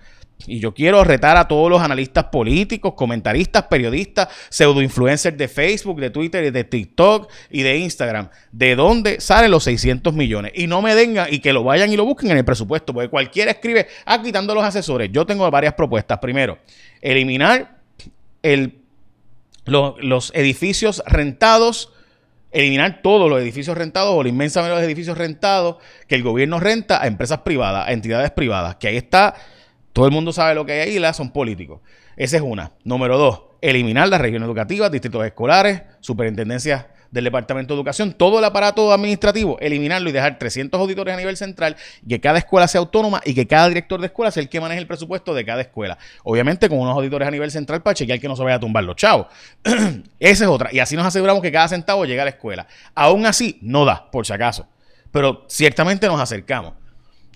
Y 0.47 0.59
yo 0.59 0.73
quiero 0.73 1.03
retar 1.03 1.35
a 1.35 1.47
todos 1.47 1.69
los 1.69 1.81
analistas 1.81 2.25
políticos, 2.25 2.93
comentaristas, 2.95 3.63
periodistas, 3.63 4.29
pseudo-influencers 4.49 5.35
de 5.35 5.47
Facebook, 5.49 5.99
de 5.99 6.09
Twitter, 6.09 6.51
de 6.51 6.63
TikTok 6.63 7.29
y 7.49 7.61
de 7.61 7.77
Instagram. 7.77 8.29
¿De 8.51 8.75
dónde 8.75 9.19
salen 9.19 9.51
los 9.51 9.65
600 9.65 10.13
millones? 10.13 10.53
Y 10.55 10.67
no 10.67 10.81
me 10.81 10.95
dengan 10.95 11.27
y 11.29 11.39
que 11.39 11.51
lo 11.51 11.63
vayan 11.63 11.91
y 11.91 11.97
lo 11.97 12.05
busquen 12.05 12.31
en 12.31 12.37
el 12.37 12.45
presupuesto, 12.45 12.93
porque 12.93 13.09
cualquiera 13.09 13.51
escribe, 13.51 13.87
ah, 14.05 14.21
quitando 14.21 14.55
los 14.55 14.63
asesores. 14.63 15.09
Yo 15.11 15.25
tengo 15.25 15.49
varias 15.51 15.73
propuestas. 15.73 16.19
Primero, 16.19 16.57
eliminar 17.01 17.77
el, 18.41 18.79
los 19.65 20.31
edificios 20.33 21.03
rentados 21.05 21.91
eliminar 22.51 23.01
todos 23.03 23.29
los 23.29 23.39
edificios 23.39 23.77
rentados 23.77 24.15
o 24.15 24.23
la 24.23 24.29
inmensa 24.29 24.61
mayoría 24.61 24.77
de 24.77 24.81
los 24.81 24.87
edificios 24.87 25.17
rentados 25.17 25.75
que 26.07 26.15
el 26.15 26.23
gobierno 26.23 26.59
renta 26.59 26.99
a 26.99 27.05
empresas 27.05 27.39
privadas, 27.39 27.87
a 27.87 27.91
entidades 27.91 28.31
privadas, 28.31 28.77
que 28.77 28.87
ahí 28.87 28.97
está 28.97 29.35
todo 29.99 30.07
el 30.07 30.13
mundo 30.13 30.31
sabe 30.31 30.55
lo 30.55 30.65
que 30.65 30.71
hay 30.71 30.97
ahí, 30.97 31.13
son 31.13 31.29
políticos. 31.29 31.81
Esa 32.15 32.37
es 32.37 32.41
una. 32.41 32.71
Número 32.85 33.17
dos, 33.17 33.41
eliminar 33.59 34.07
las 34.07 34.21
regiones 34.21 34.47
educativas, 34.47 34.89
distritos 34.89 35.25
escolares, 35.25 35.81
superintendencias 35.99 36.85
del 37.11 37.25
Departamento 37.25 37.73
de 37.73 37.79
Educación, 37.79 38.13
todo 38.13 38.39
el 38.39 38.45
aparato 38.45 38.93
administrativo, 38.93 39.59
eliminarlo 39.59 40.07
y 40.07 40.13
dejar 40.13 40.39
300 40.39 40.79
auditores 40.79 41.13
a 41.13 41.17
nivel 41.17 41.35
central, 41.35 41.75
que 42.07 42.21
cada 42.21 42.37
escuela 42.37 42.69
sea 42.69 42.79
autónoma 42.79 43.19
y 43.25 43.33
que 43.33 43.45
cada 43.45 43.67
director 43.67 43.99
de 43.99 44.07
escuela 44.07 44.31
sea 44.31 44.41
el 44.41 44.47
que 44.47 44.61
maneje 44.61 44.79
el 44.79 44.87
presupuesto 44.87 45.33
de 45.33 45.43
cada 45.43 45.59
escuela. 45.59 45.97
Obviamente 46.23 46.69
con 46.69 46.79
unos 46.79 46.95
auditores 46.95 47.27
a 47.27 47.31
nivel 47.31 47.51
central 47.51 47.81
para 47.81 47.93
chequear 47.93 48.21
que 48.21 48.29
no 48.29 48.37
se 48.37 48.43
vaya 48.45 48.55
a 48.55 48.59
tumbar 48.61 48.85
los 48.85 48.95
chavos. 48.95 49.27
Esa 50.17 50.43
es 50.45 50.49
otra. 50.49 50.69
Y 50.71 50.79
así 50.79 50.95
nos 50.95 51.05
aseguramos 51.05 51.41
que 51.41 51.51
cada 51.51 51.67
centavo 51.67 52.05
llegue 52.05 52.21
a 52.21 52.23
la 52.23 52.29
escuela. 52.29 52.67
Aún 52.95 53.25
así, 53.25 53.59
no 53.61 53.83
da, 53.83 54.09
por 54.11 54.25
si 54.25 54.31
acaso. 54.31 54.65
Pero 55.11 55.43
ciertamente 55.49 56.07
nos 56.07 56.21
acercamos. 56.21 56.75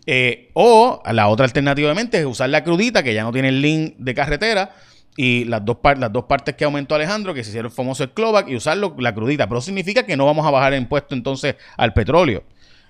Eh, 0.05 0.49
o 0.53 1.01
la 1.11 1.27
otra 1.27 1.45
alternativamente 1.45 2.19
es 2.19 2.25
usar 2.25 2.49
la 2.49 2.63
crudita, 2.63 3.03
que 3.03 3.13
ya 3.13 3.23
no 3.23 3.31
tiene 3.31 3.49
el 3.49 3.61
link 3.61 3.95
de 3.97 4.13
carretera, 4.13 4.75
y 5.15 5.45
las 5.45 5.63
dos, 5.63 5.77
las 5.97 6.11
dos 6.11 6.25
partes 6.25 6.55
que 6.55 6.65
aumentó 6.65 6.95
Alejandro, 6.95 7.33
que 7.33 7.43
se 7.43 7.51
hicieron 7.51 7.71
el 7.71 7.75
famoso 7.75 8.03
el 8.03 8.11
clawback, 8.11 8.49
y 8.49 8.55
usarlo 8.55 8.95
la 8.99 9.13
crudita. 9.13 9.47
Pero 9.47 9.61
significa 9.61 10.03
que 10.05 10.17
no 10.17 10.25
vamos 10.25 10.45
a 10.45 10.51
bajar 10.51 10.73
el 10.73 10.81
impuesto 10.81 11.15
entonces 11.15 11.55
al 11.77 11.93
petróleo. 11.93 12.43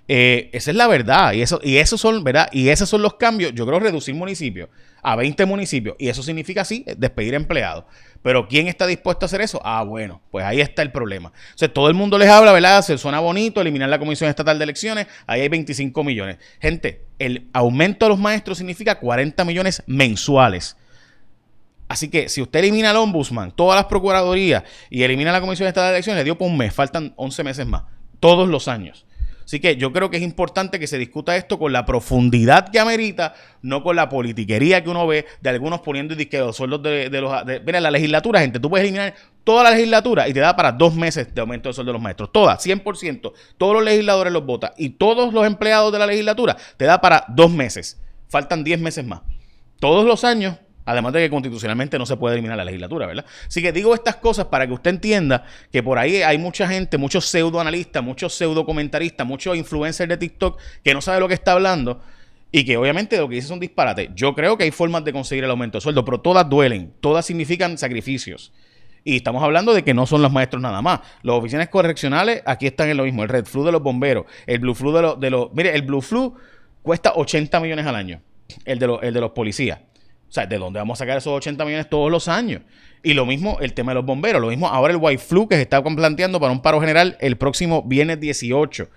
Eh, 0.07 0.49
esa 0.53 0.71
es 0.71 0.77
la 0.77 0.87
verdad. 0.87 1.33
Y 1.33 1.41
eso, 1.41 1.59
y 1.63 1.77
esos 1.77 1.99
son, 1.99 2.23
¿verdad? 2.23 2.49
Y 2.51 2.69
esos 2.69 2.89
son 2.89 3.01
los 3.01 3.15
cambios. 3.15 3.53
Yo 3.53 3.65
creo 3.65 3.79
reducir 3.79 4.15
municipios 4.15 4.69
a 5.01 5.15
20 5.15 5.45
municipios. 5.45 5.95
Y 5.99 6.07
eso 6.07 6.23
significa 6.23 6.65
sí, 6.65 6.85
despedir 6.97 7.33
empleados. 7.33 7.85
Pero 8.23 8.47
¿quién 8.47 8.67
está 8.67 8.87
dispuesto 8.87 9.25
a 9.25 9.27
hacer 9.27 9.41
eso? 9.41 9.61
Ah, 9.63 9.83
bueno, 9.83 10.21
pues 10.31 10.43
ahí 10.45 10.61
está 10.61 10.81
el 10.81 10.91
problema. 10.91 11.29
O 11.29 11.57
sea, 11.57 11.71
todo 11.71 11.89
el 11.89 11.93
mundo 11.93 12.17
les 12.17 12.29
habla, 12.29 12.51
¿verdad? 12.51 12.81
Se 12.81 12.97
suena 12.97 13.19
bonito 13.19 13.61
eliminar 13.61 13.89
la 13.89 13.99
Comisión 13.99 14.29
Estatal 14.29 14.57
de 14.57 14.63
Elecciones. 14.63 15.07
Ahí 15.27 15.41
hay 15.41 15.49
25 15.49 16.03
millones. 16.03 16.37
Gente, 16.59 17.05
el 17.19 17.49
aumento 17.53 18.05
de 18.05 18.09
los 18.09 18.19
maestros 18.19 18.57
significa 18.57 18.99
40 18.99 19.45
millones 19.45 19.83
mensuales 19.85 20.77
Así 21.93 22.09
que 22.09 22.27
si 22.27 22.41
usted 22.41 22.59
elimina 22.59 22.89
al 22.89 22.95
ombudsman, 22.97 23.51
todas 23.51 23.75
las 23.75 23.85
procuradurías 23.85 24.63
y 24.89 25.03
elimina 25.03 25.31
la 25.31 25.41
Comisión 25.41 25.67
Estado 25.67 25.87
de 25.87 25.93
Elecciones, 25.93 26.21
le 26.21 26.23
dio 26.23 26.37
por 26.37 26.47
un 26.47 26.57
mes, 26.57 26.73
faltan 26.73 27.13
11 27.17 27.43
meses 27.43 27.67
más, 27.67 27.83
todos 28.19 28.49
los 28.49 28.67
años. 28.67 29.05
Así 29.45 29.59
que 29.59 29.75
yo 29.75 29.91
creo 29.91 30.09
que 30.09 30.17
es 30.17 30.23
importante 30.23 30.79
que 30.79 30.87
se 30.87 30.97
discuta 30.97 31.35
esto 31.35 31.59
con 31.59 31.73
la 31.73 31.85
profundidad 31.85 32.69
que 32.69 32.79
amerita, 32.79 33.33
no 33.61 33.83
con 33.83 33.95
la 33.95 34.09
politiquería 34.09 34.83
que 34.83 34.89
uno 34.89 35.05
ve 35.07 35.25
de 35.41 35.49
algunos 35.49 35.81
poniendo 35.81 36.15
que 36.15 36.39
los 36.39 36.55
sueldos 36.55 36.81
de, 36.83 37.09
los... 37.21 37.33
mira, 37.65 37.79
la 37.79 37.91
legislatura, 37.91 38.39
gente, 38.39 38.59
tú 38.59 38.69
puedes 38.69 38.83
eliminar 38.83 39.13
toda 39.43 39.63
la 39.63 39.71
legislatura 39.71 40.27
y 40.27 40.33
te 40.33 40.39
da 40.39 40.55
para 40.55 40.71
dos 40.71 40.95
meses 40.95 41.33
de 41.33 41.41
aumento 41.41 41.69
de 41.69 41.73
sueldo 41.73 41.91
de 41.91 41.93
los 41.93 42.01
maestros. 42.01 42.31
Toda, 42.31 42.57
100%. 42.57 43.33
Todos 43.57 43.73
los 43.73 43.83
legisladores 43.83 44.31
los 44.31 44.45
votan 44.45 44.71
y 44.77 44.89
todos 44.91 45.33
los 45.33 45.45
empleados 45.45 45.91
de 45.91 45.99
la 45.99 46.07
legislatura 46.07 46.57
te 46.77 46.85
da 46.85 47.01
para 47.01 47.25
dos 47.29 47.51
meses. 47.51 47.99
Faltan 48.29 48.63
diez 48.63 48.79
meses 48.79 49.05
más. 49.05 49.21
Todos 49.79 50.05
los 50.05 50.23
años 50.23 50.55
Además 50.85 51.13
de 51.13 51.21
que 51.21 51.29
constitucionalmente 51.29 51.97
no 51.97 52.05
se 52.05 52.17
puede 52.17 52.35
eliminar 52.35 52.57
la 52.57 52.65
legislatura, 52.65 53.07
¿verdad? 53.07 53.25
Así 53.47 53.61
que 53.61 53.71
digo 53.71 53.93
estas 53.93 54.17
cosas 54.17 54.45
para 54.45 54.67
que 54.67 54.73
usted 54.73 54.91
entienda 54.91 55.45
que 55.71 55.81
por 55.81 55.97
ahí 55.97 56.21
hay 56.21 56.37
mucha 56.37 56.67
gente, 56.67 56.97
muchos 56.97 57.25
pseudoanalistas, 57.25 58.03
muchos 58.03 58.33
pseudo 58.33 58.65
comentaristas, 58.65 59.25
muchos 59.25 59.55
influencers 59.55 60.09
de 60.09 60.17
TikTok 60.17 60.59
que 60.83 60.93
no 60.93 61.01
sabe 61.01 61.19
lo 61.19 61.27
que 61.27 61.35
está 61.35 61.53
hablando 61.53 62.01
y 62.51 62.65
que 62.65 62.77
obviamente 62.77 63.17
lo 63.17 63.27
que 63.27 63.35
dice 63.35 63.47
son 63.47 63.59
disparates. 63.59 64.09
Yo 64.13 64.35
creo 64.35 64.57
que 64.57 64.65
hay 64.65 64.71
formas 64.71 65.03
de 65.03 65.11
conseguir 65.11 65.43
el 65.43 65.49
aumento 65.49 65.77
de 65.77 65.81
sueldo, 65.81 66.05
pero 66.05 66.19
todas 66.19 66.47
duelen, 66.47 66.93
todas 66.99 67.25
significan 67.25 67.77
sacrificios. 67.77 68.51
Y 69.03 69.17
estamos 69.17 69.43
hablando 69.43 69.73
de 69.73 69.83
que 69.83 69.93
no 69.93 70.05
son 70.05 70.21
los 70.21 70.31
maestros 70.31 70.61
nada 70.61 70.81
más. 70.81 71.01
Las 71.23 71.35
oficinas 71.35 71.67
correccionales 71.69 72.41
aquí 72.45 72.67
están 72.67 72.89
en 72.89 72.97
lo 72.97 73.03
mismo. 73.03 73.23
El 73.23 73.29
Red 73.29 73.45
Flu 73.45 73.63
de 73.63 73.71
los 73.71 73.81
bomberos, 73.81 74.25
el 74.45 74.59
Blue 74.59 74.75
Flu 74.75 74.93
de 74.93 75.01
los... 75.01 75.19
De 75.19 75.29
los 75.29 75.53
mire, 75.53 75.73
el 75.75 75.81
Blue 75.81 76.01
Flu 76.01 76.35
cuesta 76.81 77.13
80 77.15 77.59
millones 77.59 77.85
al 77.85 77.95
año, 77.95 78.21
el 78.65 78.79
de, 78.79 78.99
el 79.01 79.13
de 79.13 79.19
los 79.19 79.31
policías. 79.31 79.79
O 80.33 80.35
sea, 80.35 80.47
¿de 80.47 80.57
dónde 80.57 80.79
vamos 80.79 80.97
a 80.97 81.05
sacar 81.05 81.15
esos 81.15 81.31
80 81.31 81.63
millones 81.63 81.87
todos 81.91 82.09
los 82.09 82.27
años? 82.27 82.63
Y 83.03 83.13
lo 83.13 83.23
mismo 83.23 83.59
el 83.61 83.75
tema 83.75 83.91
de 83.91 83.97
los 83.97 84.05
bomberos, 84.05 84.41
lo 84.41 84.47
mismo 84.47 84.67
ahora 84.67 84.91
el 84.91 84.97
White 84.99 85.21
Flu 85.21 85.47
que 85.47 85.57
se 85.57 85.61
está 85.61 85.83
planteando 85.83 86.39
para 86.39 86.51
un 86.51 86.59
paro 86.59 86.81
general 86.81 87.17
el 87.19 87.37
próximo 87.37 87.83
viernes 87.83 88.19
18. 88.19 88.89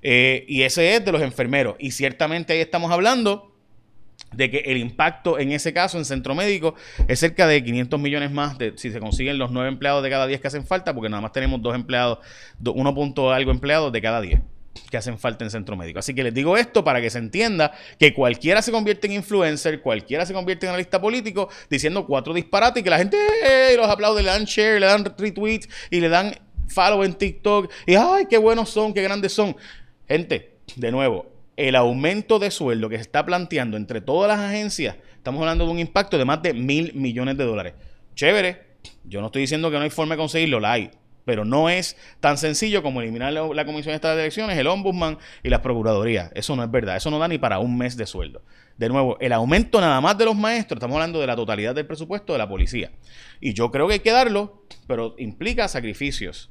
Eh, 0.00 0.46
y 0.48 0.62
ese 0.62 0.94
es 0.94 1.04
de 1.04 1.12
los 1.12 1.20
enfermeros. 1.20 1.76
Y 1.78 1.90
ciertamente 1.90 2.54
ahí 2.54 2.60
estamos 2.60 2.90
hablando 2.90 3.54
de 4.32 4.50
que 4.50 4.58
el 4.60 4.78
impacto 4.78 5.38
en 5.38 5.52
ese 5.52 5.74
caso 5.74 5.98
en 5.98 6.06
centro 6.06 6.34
médico 6.34 6.74
es 7.08 7.20
cerca 7.20 7.46
de 7.46 7.62
500 7.62 8.00
millones 8.00 8.30
más 8.30 8.56
de, 8.56 8.72
si 8.76 8.90
se 8.90 9.00
consiguen 9.00 9.36
los 9.36 9.50
nueve 9.50 9.68
empleados 9.68 10.02
de 10.02 10.08
cada 10.08 10.26
10 10.26 10.40
que 10.40 10.48
hacen 10.48 10.64
falta, 10.64 10.94
porque 10.94 11.10
nada 11.10 11.20
más 11.20 11.32
tenemos 11.32 11.60
dos 11.60 11.74
empleados, 11.74 12.20
uno 12.64 12.94
punto 12.94 13.30
algo 13.32 13.50
empleados 13.50 13.92
de 13.92 14.00
cada 14.00 14.22
10 14.22 14.40
que 14.90 14.96
hacen 14.96 15.18
falta 15.18 15.44
en 15.44 15.50
centro 15.50 15.76
médico. 15.76 15.98
Así 15.98 16.14
que 16.14 16.22
les 16.22 16.34
digo 16.34 16.56
esto 16.56 16.84
para 16.84 17.00
que 17.00 17.10
se 17.10 17.18
entienda 17.18 17.72
que 17.98 18.14
cualquiera 18.14 18.62
se 18.62 18.72
convierte 18.72 19.06
en 19.06 19.14
influencer, 19.14 19.80
cualquiera 19.80 20.26
se 20.26 20.32
convierte 20.32 20.66
en 20.66 20.70
analista 20.70 21.00
político 21.00 21.48
diciendo 21.68 22.06
cuatro 22.06 22.34
disparates 22.34 22.80
y 22.80 22.84
que 22.84 22.90
la 22.90 22.98
gente 22.98 23.16
los 23.76 23.88
aplaude, 23.88 24.22
le 24.22 24.28
dan 24.28 24.44
share, 24.44 24.80
le 24.80 24.86
dan 24.86 25.04
retweets 25.04 25.68
y 25.90 26.00
le 26.00 26.08
dan 26.08 26.34
follow 26.68 27.02
en 27.02 27.14
TikTok 27.14 27.70
y 27.86 27.94
ay, 27.94 28.26
qué 28.28 28.38
buenos 28.38 28.70
son, 28.70 28.92
qué 28.94 29.02
grandes 29.02 29.32
son. 29.32 29.56
Gente, 30.08 30.58
de 30.76 30.90
nuevo, 30.90 31.26
el 31.56 31.76
aumento 31.76 32.38
de 32.38 32.50
sueldo 32.50 32.88
que 32.88 32.96
se 32.96 33.02
está 33.02 33.24
planteando 33.24 33.76
entre 33.76 34.00
todas 34.00 34.28
las 34.28 34.40
agencias, 34.40 34.96
estamos 35.16 35.40
hablando 35.40 35.66
de 35.66 35.70
un 35.72 35.78
impacto 35.78 36.16
de 36.16 36.24
más 36.24 36.42
de 36.42 36.54
mil 36.54 36.94
millones 36.94 37.36
de 37.36 37.44
dólares. 37.44 37.74
Chévere, 38.14 38.70
yo 39.04 39.20
no 39.20 39.26
estoy 39.26 39.42
diciendo 39.42 39.70
que 39.70 39.76
no 39.76 39.82
hay 39.82 39.90
forma 39.90 40.14
de 40.14 40.18
conseguirlo, 40.18 40.60
la 40.60 40.72
hay 40.72 40.90
pero 41.30 41.44
no 41.44 41.70
es 41.70 41.96
tan 42.18 42.36
sencillo 42.38 42.82
como 42.82 43.00
eliminar 43.00 43.32
la, 43.32 43.64
Comisión 43.64 43.92
de 43.92 43.94
Estado 43.94 44.16
de 44.16 44.22
Elecciones, 44.22 44.58
el 44.58 44.66
Ombudsman 44.66 45.16
y 45.44 45.48
las 45.48 45.60
Procuradurías. 45.60 46.32
Eso 46.34 46.56
no 46.56 46.64
es 46.64 46.70
verdad, 46.72 46.96
eso 46.96 47.08
no 47.08 47.20
da 47.20 47.28
ni 47.28 47.38
para 47.38 47.60
un 47.60 47.78
mes 47.78 47.96
de 47.96 48.04
sueldo. 48.04 48.42
De 48.76 48.88
nuevo, 48.88 49.16
el 49.20 49.32
aumento 49.32 49.80
nada 49.80 50.00
más 50.00 50.18
de 50.18 50.24
los 50.24 50.34
maestros, 50.34 50.78
estamos 50.78 50.96
hablando 50.96 51.20
de 51.20 51.28
la 51.28 51.36
totalidad 51.36 51.72
del 51.72 51.86
presupuesto 51.86 52.32
de 52.32 52.40
la 52.40 52.48
policía. 52.48 52.90
Y 53.40 53.52
yo 53.52 53.70
creo 53.70 53.86
que 53.86 53.92
hay 53.92 54.00
que 54.00 54.10
darlo, 54.10 54.64
pero 54.88 55.14
implica 55.18 55.68
sacrificios. 55.68 56.50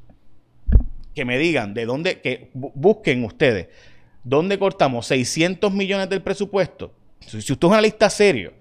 Que 1.14 1.26
me 1.26 1.38
digan 1.38 1.74
de 1.74 1.86
dónde, 1.86 2.22
que 2.22 2.50
busquen 2.54 3.26
ustedes, 3.26 3.68
dónde 4.24 4.58
cortamos 4.58 5.08
600 5.08 5.74
millones 5.74 6.08
del 6.08 6.22
presupuesto. 6.22 6.94
Si 7.20 7.36
usted 7.36 7.54
es 7.54 7.64
un 7.64 7.74
analista 7.74 8.10
serio, 8.10 8.54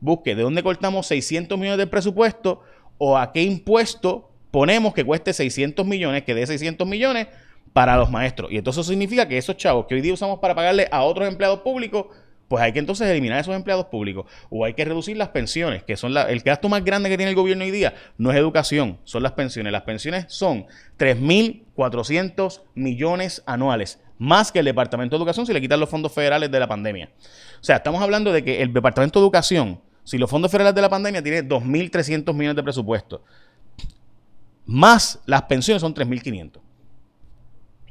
busque 0.00 0.34
de 0.34 0.42
dónde 0.42 0.62
cortamos 0.62 1.06
600 1.06 1.58
millones 1.58 1.78
del 1.78 1.88
presupuesto 1.88 2.60
o 2.98 3.16
a 3.16 3.32
qué 3.32 3.42
impuesto 3.42 4.31
ponemos 4.52 4.94
que 4.94 5.04
cueste 5.04 5.32
600 5.32 5.84
millones, 5.84 6.22
que 6.22 6.34
dé 6.36 6.46
600 6.46 6.86
millones 6.86 7.26
para 7.72 7.96
los 7.96 8.10
maestros. 8.10 8.52
Y 8.52 8.58
entonces 8.58 8.82
eso 8.82 8.90
significa 8.90 9.26
que 9.26 9.38
esos 9.38 9.56
chavos 9.56 9.86
que 9.86 9.96
hoy 9.96 10.02
día 10.02 10.12
usamos 10.12 10.38
para 10.38 10.54
pagarle 10.54 10.86
a 10.92 11.02
otros 11.02 11.26
empleados 11.26 11.60
públicos, 11.60 12.06
pues 12.48 12.62
hay 12.62 12.72
que 12.72 12.78
entonces 12.78 13.08
eliminar 13.08 13.40
esos 13.40 13.56
empleados 13.56 13.86
públicos 13.86 14.26
o 14.50 14.66
hay 14.66 14.74
que 14.74 14.84
reducir 14.84 15.16
las 15.16 15.30
pensiones, 15.30 15.82
que 15.84 15.96
son 15.96 16.14
el 16.14 16.40
gasto 16.40 16.68
más 16.68 16.84
grande 16.84 17.08
que 17.08 17.16
tiene 17.16 17.30
el 17.30 17.36
gobierno 17.36 17.64
hoy 17.64 17.70
día, 17.70 17.94
no 18.18 18.30
es 18.30 18.36
educación, 18.36 18.98
son 19.04 19.22
las 19.22 19.32
pensiones. 19.32 19.72
Las 19.72 19.82
pensiones 19.82 20.26
son 20.28 20.66
3.400 20.98 22.60
millones 22.74 23.42
anuales, 23.46 24.00
más 24.18 24.52
que 24.52 24.58
el 24.58 24.66
Departamento 24.66 25.16
de 25.16 25.20
Educación 25.20 25.46
si 25.46 25.54
le 25.54 25.62
quitan 25.62 25.80
los 25.80 25.88
fondos 25.88 26.12
federales 26.12 26.50
de 26.50 26.60
la 26.60 26.68
pandemia. 26.68 27.10
O 27.58 27.64
sea, 27.64 27.76
estamos 27.76 28.02
hablando 28.02 28.30
de 28.30 28.44
que 28.44 28.60
el 28.60 28.70
Departamento 28.70 29.18
de 29.18 29.24
Educación, 29.24 29.80
si 30.04 30.18
los 30.18 30.28
fondos 30.28 30.50
federales 30.50 30.74
de 30.74 30.82
la 30.82 30.90
pandemia 30.90 31.22
tiene 31.22 31.42
2.300 31.42 32.34
millones 32.34 32.56
de 32.56 32.62
presupuesto, 32.62 33.24
más 34.66 35.20
las 35.26 35.42
pensiones 35.42 35.80
son 35.80 35.94
3.500. 35.94 36.58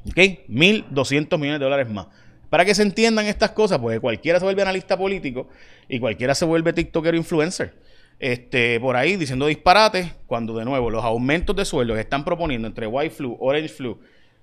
¿Ok? 0.07 0.17
1.200 0.49 1.37
millones 1.37 1.59
de 1.59 1.65
dólares 1.65 1.89
más. 1.89 2.07
Para 2.49 2.65
que 2.65 2.75
se 2.75 2.81
entiendan 2.81 3.27
estas 3.27 3.51
cosas, 3.51 3.79
pues 3.79 3.99
cualquiera 3.99 4.39
se 4.39 4.45
vuelve 4.45 4.61
analista 4.61 4.97
político 4.97 5.47
y 5.87 5.99
cualquiera 5.99 6.35
se 6.35 6.45
vuelve 6.45 6.73
tiktokero 6.73 7.15
influencer. 7.15 7.73
Este, 8.19 8.79
por 8.79 8.95
ahí 8.95 9.15
diciendo 9.15 9.47
disparates, 9.47 10.11
cuando 10.27 10.55
de 10.55 10.65
nuevo 10.65 10.89
los 10.89 11.03
aumentos 11.03 11.55
de 11.55 11.65
sueldo 11.65 11.93
que 11.93 12.01
están 12.01 12.23
proponiendo 12.23 12.67
entre 12.67 12.87
White 12.87 13.15
Flu, 13.15 13.37
Orange 13.39 13.69
Flu, 13.69 13.99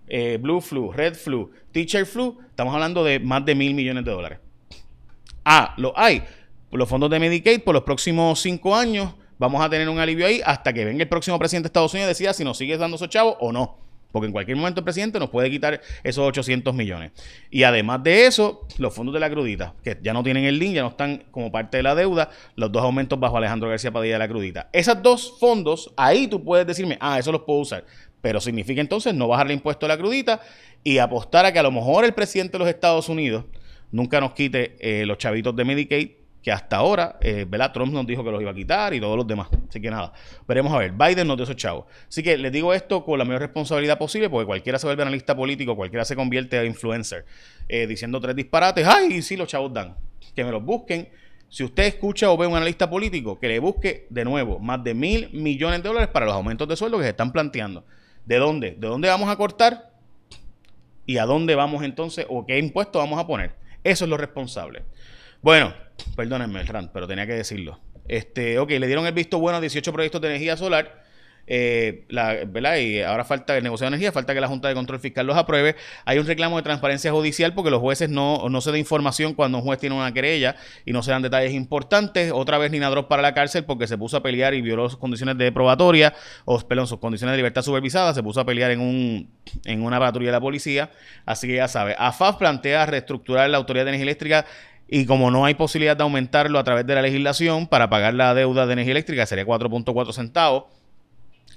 eh, 0.09 0.39
Blue 0.41 0.61
Flu, 0.61 0.91
Red 0.91 1.15
Flu, 1.15 1.51
Teacher 1.71 2.07
Flu, 2.07 2.39
estamos 2.49 2.75
hablando 2.75 3.05
de 3.05 3.21
más 3.21 3.45
de 3.45 3.55
mil 3.55 3.75
millones 3.75 4.05
de 4.05 4.11
dólares. 4.11 4.39
Ah, 5.45 5.75
lo 5.77 5.97
hay. 5.97 6.25
Los 6.73 6.89
fondos 6.89 7.11
de 7.11 7.19
Medicaid 7.19 7.61
por 7.61 7.75
los 7.75 7.85
próximos 7.85 8.41
cinco 8.41 8.75
años 8.75 9.15
vamos 9.39 9.63
a 9.63 9.71
tener 9.71 9.89
un 9.89 9.99
alivio 9.99 10.27
ahí 10.27 10.41
hasta 10.45 10.73
que 10.73 10.85
venga 10.85 11.03
el 11.03 11.09
próximo 11.09 11.39
presidente 11.39 11.67
de 11.67 11.69
Estados 11.69 11.95
Unidos 11.95 12.09
y 12.09 12.11
decida 12.11 12.33
si 12.33 12.45
nos 12.45 12.59
sigue 12.59 12.77
dando 12.77 12.97
esos 12.97 13.09
chavos 13.09 13.37
o 13.41 13.53
no. 13.53 13.89
Porque 14.11 14.27
en 14.27 14.33
cualquier 14.33 14.57
momento 14.57 14.81
el 14.81 14.85
presidente 14.85 15.19
nos 15.19 15.29
puede 15.29 15.51
quitar 15.51 15.83
esos 16.03 16.27
800 16.27 16.75
millones. 16.75 17.13
Y 17.51 17.65
además 17.65 18.03
de 18.03 18.27
eso, 18.27 18.67
los 18.79 18.95
fondos 18.95 19.13
de 19.13 19.21
la 19.21 19.29
crudita, 19.29 19.75
que 19.85 19.99
ya 20.03 20.15
no 20.15 20.23
tienen 20.23 20.45
el 20.45 20.59
link, 20.59 20.75
ya 20.75 20.83
no 20.83 20.89
están 20.89 21.25
como 21.31 21.53
parte 21.53 21.77
de 21.77 21.83
la 21.83 21.95
deuda, 21.95 22.31
los 22.57 22.73
dos 22.73 22.83
aumentos 22.83 23.21
bajo 23.21 23.37
Alejandro 23.37 23.69
García 23.69 23.93
Padilla 23.93 24.15
de 24.15 24.19
la 24.21 24.29
crudita. 24.29 24.71
Esos 24.73 25.03
dos 25.03 25.37
fondos, 25.39 25.93
ahí 25.97 26.27
tú 26.27 26.43
puedes 26.43 26.67
decirme, 26.67 26.97
ah, 27.01 27.19
eso 27.19 27.33
los 27.33 27.43
puedo 27.43 27.61
usar. 27.61 27.85
Pero 28.23 28.41
significa 28.41 28.81
entonces 28.81 29.15
no 29.15 29.29
bajarle 29.29 29.53
impuesto 29.53 29.85
a 29.85 29.91
la 29.91 29.99
crudita 29.99 30.41
y 30.83 30.99
apostar 30.99 31.45
a 31.45 31.53
que 31.53 31.59
a 31.59 31.63
lo 31.63 31.71
mejor 31.71 32.05
el 32.05 32.15
presidente 32.15 32.53
de 32.53 32.61
los 32.61 32.69
Estados 32.69 33.11
Unidos 33.11 33.45
nunca 33.93 34.21
nos 34.21 34.33
quite 34.33 34.77
eh, 34.81 35.05
los 35.05 35.19
chavitos 35.19 35.55
de 35.55 35.65
Medicaid 35.65 36.11
que 36.43 36.53
hasta 36.53 36.77
ahora, 36.77 37.19
eh, 37.21 37.45
¿verdad? 37.49 37.73
Trump 37.73 37.93
nos 37.93 38.07
dijo 38.07 38.25
que 38.25 38.31
los 38.31 38.41
iba 38.41 38.51
a 38.51 38.55
quitar 38.55 38.95
y 38.95 39.01
todos 39.01 39.17
los 39.17 39.27
demás. 39.27 39.49
Así 39.69 39.81
que 39.81 39.91
nada, 39.91 40.13
veremos 40.47 40.73
a 40.73 40.79
ver. 40.79 40.93
Biden 40.93 41.27
nos 41.27 41.37
dio 41.37 41.45
esos 41.45 41.57
chavos. 41.57 41.87
Así 42.09 42.23
que 42.23 42.39
les 42.39 42.53
digo 42.53 42.73
esto 42.73 43.05
con 43.05 43.19
la 43.19 43.25
mayor 43.25 43.43
responsabilidad 43.43 43.99
posible, 43.99 44.31
porque 44.31 44.47
cualquiera 44.47 44.79
se 44.79 44.87
vuelve 44.87 45.03
analista 45.03 45.37
político, 45.37 45.75
cualquiera 45.75 46.05
se 46.05 46.15
convierte 46.15 46.59
a 46.59 46.65
influencer, 46.65 47.25
eh, 47.69 47.87
diciendo 47.87 48.21
tres 48.21 48.37
disparates. 48.37 48.87
¡Ay, 48.87 49.21
sí, 49.23 49.37
los 49.37 49.49
chavos 49.49 49.73
dan! 49.73 49.97
Que 50.35 50.45
me 50.45 50.51
los 50.53 50.65
busquen. 50.65 51.09
Si 51.49 51.65
usted 51.65 51.85
escucha 51.85 52.31
o 52.31 52.37
ve 52.37 52.47
un 52.47 52.57
analista 52.57 52.89
político, 52.89 53.39
que 53.41 53.49
le 53.49 53.59
busque 53.59 54.07
de 54.11 54.25
nuevo 54.25 54.59
más 54.59 54.85
de 54.85 54.95
mil 54.95 55.31
millones 55.33 55.83
de 55.83 55.89
dólares 55.89 56.11
para 56.13 56.27
los 56.27 56.35
aumentos 56.35 56.69
de 56.69 56.77
sueldo 56.77 56.99
que 56.99 57.05
se 57.05 57.11
están 57.11 57.33
planteando. 57.33 57.85
¿De 58.27 58.37
dónde? 58.37 58.73
¿De 58.73 58.87
dónde 58.87 59.09
vamos 59.09 59.31
a 59.31 59.37
cortar? 59.37 59.91
¿Y 61.07 61.17
a 61.17 61.25
dónde 61.25 61.55
vamos 61.55 61.83
entonces? 61.83 62.27
¿O 62.29 62.45
qué 62.45 62.59
impuesto 62.59 62.99
vamos 62.99 63.19
a 63.19 63.27
poner? 63.27 63.55
Eso 63.83 64.05
es 64.05 64.11
lo 64.11 64.19
responsable. 64.19 64.85
Bueno, 65.43 65.73
perdónenme 66.17 66.61
el 66.61 66.67
rant, 66.67 66.91
pero 66.93 67.07
tenía 67.07 67.27
que 67.27 67.35
decirlo. 67.35 67.81
Este, 68.09 68.59
ok, 68.59 68.71
le 68.71 68.87
dieron 68.87 69.07
el 69.07 69.13
visto 69.13 69.39
bueno 69.39 69.59
a 69.59 69.61
18 69.61 69.93
proyectos 69.93 70.21
de 70.21 70.29
energía 70.29 70.57
solar. 70.57 71.07
Eh, 71.51 72.05
la, 72.11 72.35
¿verdad? 72.47 72.77
Y 72.77 73.01
ahora 73.01 73.25
falta 73.25 73.57
el 73.57 73.65
negocio 73.65 73.85
de 73.85 73.89
energía, 73.89 74.13
falta 74.13 74.35
que 74.35 74.41
la 74.41 74.49
Junta 74.49 74.69
de 74.69 74.75
Control 74.75 75.01
Fiscal 75.01 75.27
los 75.27 75.37
apruebe. 75.37 75.77
Hay 76.05 76.19
un 76.19 76.27
reclamo 76.27 76.59
de 76.59 76.63
transparencia 76.63 77.11
judicial 77.11 77.55
porque 77.55 77.71
los 77.71 77.81
jueces 77.81 78.11
no, 78.11 78.51
no 78.51 78.61
se 78.61 78.71
dan 78.71 78.79
información 78.79 79.33
cuando 79.33 79.57
un 79.59 79.65
juez 79.65 79.79
tiene 79.79 79.97
una 79.97 80.13
querella 80.13 80.57
y 80.85 80.93
no 80.93 81.03
se 81.03 81.11
dan 81.11 81.23
detalles 81.23 81.55
importantes. 81.55 82.33
Otra 82.35 82.59
vez 82.59 82.71
Nina 82.71 82.89
para 83.09 83.23
la 83.23 83.33
cárcel 83.33 83.65
porque 83.65 83.87
se 83.87 83.97
puso 83.97 84.19
a 84.19 84.23
pelear 84.23 84.53
y 84.53 84.61
violó 84.61 84.91
sus 84.91 84.99
condiciones 84.99 85.39
de 85.39 85.51
probatoria, 85.51 86.15
o 86.45 86.59
perdón, 86.61 86.87
sus 86.87 86.99
condiciones 86.99 87.33
de 87.33 87.39
libertad 87.39 87.63
supervisada, 87.63 88.13
se 88.13 88.23
puso 88.23 88.41
a 88.41 88.45
pelear 88.45 88.71
en, 88.71 88.81
un, 88.81 89.31
en 89.65 89.83
una 89.83 89.99
patrulla 89.99 90.29
de 90.29 90.33
la 90.33 90.41
policía. 90.41 90.91
Así 91.25 91.47
que 91.47 91.55
ya 91.55 91.69
sabe, 91.69 91.97
AFAF 91.99 92.37
plantea 92.37 92.85
reestructurar 92.85 93.49
la 93.49 93.57
Autoridad 93.57 93.87
de 93.87 93.91
Energía 93.91 94.05
Eléctrica 94.05 94.45
y 94.89 95.05
como 95.07 95.31
no 95.31 95.45
hay 95.45 95.55
posibilidad 95.55 95.97
de 95.97 96.03
aumentarlo 96.03 96.59
a 96.59 96.65
través 96.65 96.87
de 96.87 96.95
la 96.95 97.03
legislación 97.03 97.67
para 97.67 97.91
pagar 97.91 98.15
la 98.15 98.35
deuda 98.35 98.67
de 98.67 98.73
energía 98.73 98.93
eléctrica, 98.93 99.27
sería 99.27 99.45
4.4 99.45 100.13
centavos 100.13 100.65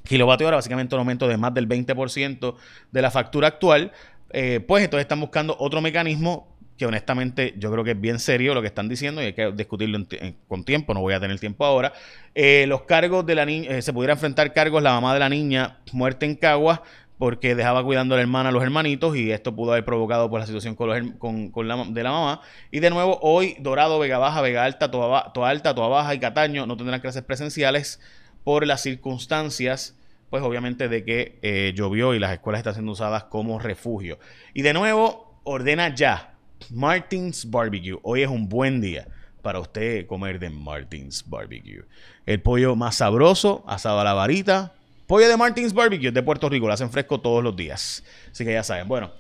kilovatio 0.04 0.48
hora, 0.48 0.58
básicamente 0.58 0.96
un 0.96 1.00
aumento 1.00 1.28
de 1.28 1.38
más 1.38 1.54
del 1.54 1.68
20% 1.68 2.56
de 2.92 3.02
la 3.02 3.12
factura 3.12 3.48
actual, 3.48 3.92
eh, 4.32 4.60
pues 4.66 4.84
entonces 4.84 5.04
están 5.04 5.20
buscando 5.20 5.56
otro 5.60 5.82
mecanismo 5.82 6.48
que 6.78 6.86
honestamente 6.88 7.54
yo 7.58 7.72
creo 7.72 7.84
que 7.84 7.92
es 7.92 8.02
bien 8.02 8.18
serio 8.18 8.56
lo 8.56 8.62
que 8.62 8.68
están 8.68 8.90
diciendo 8.90 9.22
y 9.22 9.26
hay 9.26 9.34
que 9.34 9.52
discutirlo 9.52 10.00
con 10.48 10.64
tiempo, 10.64 10.96
no 10.96 11.02
voy 11.02 11.14
a 11.14 11.20
tener 11.20 11.40
tiempo 11.40 11.64
ahora. 11.64 11.94
Eh, 12.34 12.66
los 12.68 12.84
cargos 12.84 13.24
de 13.26 13.36
la 13.36 13.46
niña, 13.46 13.70
eh, 13.70 13.82
se 13.84 13.94
pudiera 13.94 14.14
enfrentar 14.14 14.52
cargos 14.52 14.82
la 14.82 14.94
mamá 14.94 15.14
de 15.14 15.20
la 15.20 15.30
niña 15.30 15.78
muerta 15.92 16.26
en 16.26 16.36
Caguas 16.36 16.80
porque 17.22 17.54
dejaba 17.54 17.84
cuidando 17.84 18.16
a 18.16 18.18
la 18.18 18.24
hermana 18.24 18.50
a 18.50 18.52
los 18.52 18.64
hermanitos 18.64 19.16
y 19.16 19.32
esto 19.32 19.56
pudo 19.56 19.74
haber 19.74 19.86
provocado 19.86 20.28
por 20.28 20.40
la 20.40 20.48
situación 20.48 20.74
con, 20.74 21.52
con, 21.52 21.68
la, 21.68 21.86
de 21.86 22.02
la 22.02 22.10
mamá. 22.10 22.42
Y 22.72 22.80
de 22.80 22.90
nuevo, 22.90 23.20
hoy 23.22 23.58
Dorado, 23.60 24.00
Vega 24.00 24.18
Baja, 24.18 24.42
Vega 24.42 24.66
Alta, 24.66 24.90
Toa, 24.90 25.32
Toa 25.32 25.50
Alta, 25.52 25.76
Toa 25.76 25.88
Baja 25.88 26.16
y 26.16 26.20
Cataño 26.20 26.66
no 26.66 26.78
tendrán 26.78 27.00
clases 27.00 27.22
presenciales 27.22 28.00
por 28.44 28.66
las 28.66 28.82
circunstancias 28.82 29.96
pues 30.32 30.42
obviamente 30.42 30.90
de 30.90 31.06
que 31.06 31.38
eh, 31.44 31.74
llovió 31.76 32.16
y 32.16 32.20
las 32.20 32.32
escuelas 32.32 32.62
están 32.62 32.74
siendo 32.74 32.94
usadas 32.94 33.26
como 33.26 33.60
refugio. 33.60 34.18
Y 34.56 34.64
de 34.64 34.74
nuevo, 34.74 35.40
ordena 35.44 35.94
ya 35.94 36.34
Martins 36.72 37.52
Barbecue. 37.52 38.00
Hoy 38.02 38.24
es 38.24 38.30
un 38.30 38.50
buen 38.50 38.82
día 38.82 39.08
para 39.44 39.60
usted 39.60 40.08
comer 40.08 40.40
de 40.40 40.50
Martins 40.50 41.24
Barbecue. 41.30 41.84
El 42.26 42.42
pollo 42.42 42.76
más 42.76 42.96
sabroso, 42.96 43.64
asado 43.68 44.00
a 44.00 44.04
la 44.04 44.14
varita. 44.14 44.74
Pollo 45.12 45.28
de 45.28 45.36
Martins 45.36 45.74
Barbecue 45.74 46.10
de 46.10 46.24
Puerto 46.24 46.48
Rico. 46.48 46.68
Lo 46.68 46.74
hacen 46.74 46.90
fresco 46.90 47.20
todos 47.20 47.44
los 47.44 47.54
días. 47.54 48.02
Así 48.32 48.46
que 48.46 48.54
ya 48.54 48.64
saben. 48.64 48.88
Bueno, 48.88 49.12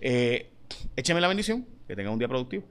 eh, 0.00 0.50
la 1.20 1.28
bendición. 1.28 1.66
Que 1.86 1.94
tengan 1.94 2.14
un 2.14 2.18
día 2.18 2.28
productivo. 2.28 2.64